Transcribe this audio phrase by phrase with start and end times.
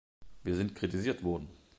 [0.41, 1.47] Wir sind kritisiert worden.